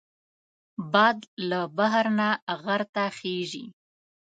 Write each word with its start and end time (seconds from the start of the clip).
باد 0.91 1.19
له 1.49 1.59
بحر 1.77 2.05
نه 2.19 2.29
غر 2.63 2.81
ته 2.93 3.03
خېژي 3.17 3.65